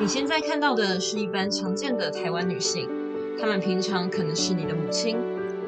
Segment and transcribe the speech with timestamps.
[0.00, 2.88] 你现在看到的是一般常见的台湾女性，
[3.36, 5.18] 她们平常可能是你的母亲、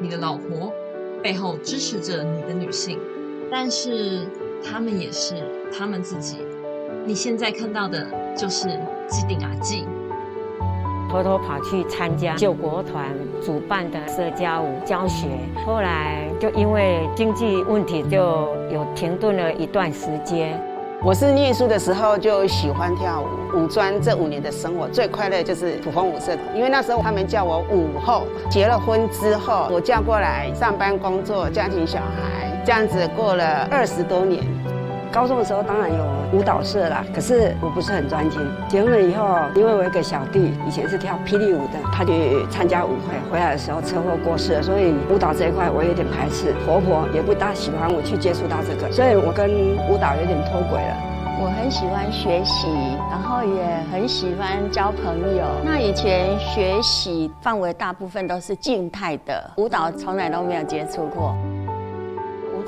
[0.00, 0.72] 你的老婆，
[1.20, 2.96] 背后支持着你的女性，
[3.50, 4.24] 但是
[4.62, 5.34] 她们也是
[5.76, 6.38] 她们自己。
[7.04, 8.06] 你现在看到的
[8.36, 8.68] 就是
[9.08, 9.84] 基定阿纪。
[11.10, 15.26] 偷偷跑去参加救国团主办的社交舞教学，
[15.66, 18.16] 后来就因为经济问题，就
[18.70, 20.56] 有停顿了一段时间。
[21.02, 28.24] 我是念书的时候就喜欢跳舞，五专这五年的生活最快乐就是土风舞社，因为那时候他们叫我舞后。
[28.50, 34.44] 结了婚之后，我嫁过来上班工作，家庭小孩，这样子过了二十多年。
[35.12, 38.40] 高中的时候当然有舞蹈社啦，可是我不是很专精。
[38.68, 46.54] 结婚了以后，因为我有个小弟，以前是跳霹雳舞的，他去参加舞会，回来的时候车祸过世，所以舞蹈这一块我有点排斥。
[46.64, 49.50] 婆婆也不大喜欢我去接触到这个，所以我跟
[49.88, 50.96] 舞蹈有点脱轨了。
[51.42, 52.68] 我很喜欢学习，
[53.10, 55.44] 然后也很喜欢交朋友。
[55.64, 61.34] 那以前学习范围大部分都是静态的，舞蹈从来都没有接触过。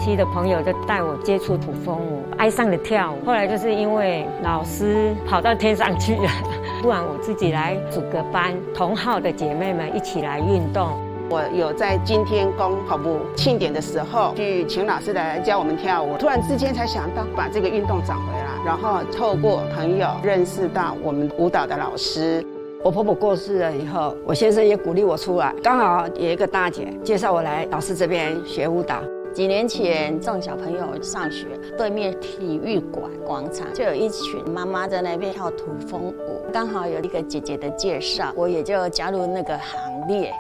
[0.03, 3.25] 期的朋友就带我接触土风舞，爱上了跳舞。
[3.25, 6.29] 后来就是因为老师跑到天上去了，
[6.83, 10.89] 不然我自己来组个班，同号的姐妹们一起来运动。
[11.31, 16.17] 我有在今天宫跑步庆典的时候，去请老师来教我们跳舞。
[16.19, 22.45] 突然之间才想到把这个运动找回来，然后透过朋友认识到我们舞蹈的老师。
[22.83, 28.97] 我婆婆过世了以后，我先生也鼓励我出来，刚好有一个大姐介绍我来老师这边学舞蹈。
[29.35, 31.47] 几年前送小朋友上学，
[31.79, 40.31] 对面体育馆广场就有一群妈妈在那边跳土风舞，刚好有一个姐姐的介绍，我也就加入那个行列。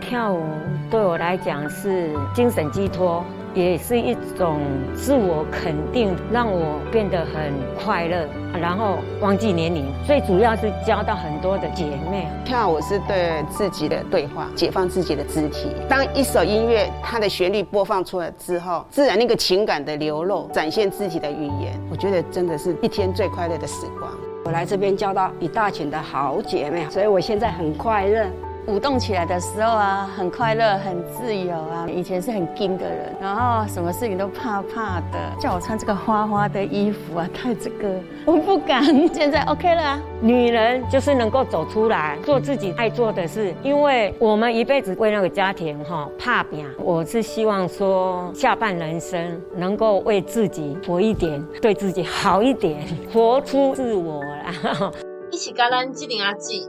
[0.00, 0.44] 跳舞
[0.88, 3.24] 对我来讲是精神寄托。
[3.56, 4.60] 也是一种
[4.94, 8.28] 自我肯定，让我变得很快乐，
[8.60, 9.86] 然后忘记年龄。
[10.06, 12.28] 最主要是交到很多的姐妹。
[12.44, 15.70] 跳舞是对自己的对话，解放自己的肢体。
[15.88, 24.12] 当一首音乐它的旋律播放出来之后，自然那个情感的流露，展现自己的语言，我觉得真的是一天最快乐的时光。
[24.44, 28.26] 我来这边交到一大群的好姐妹，所以我现在很快乐。
[28.66, 31.86] 舞动起来的时候啊，很快乐，很自由啊。
[31.88, 37.88] 以前是很惊的人，然后什么事情都怕怕的，叫我穿这个花花的衣服啊，戴这个，
[38.24, 38.82] 我不敢。
[39.14, 40.02] 现在 OK 了啊。
[40.20, 46.66] 女人就是能够走出来，做自己爱做的事，因为我们一辈子为那个家庭哈怕拼。
[46.76, 54.90] 我是希望说下半人生能够为自己活一点，对自己好一点，活出自我啦。
[55.30, 56.66] 一起干单机灵阿记，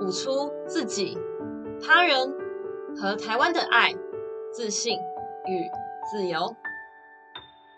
[0.00, 1.16] 舞出自己。
[1.80, 2.34] 他人
[2.96, 3.94] 和台湾的爱、
[4.52, 4.94] 自信
[5.46, 5.70] 与
[6.10, 6.56] 自由。